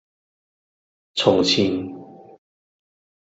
[1.13, 1.93] 從前